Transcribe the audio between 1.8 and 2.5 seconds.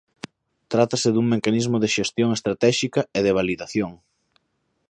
de xestión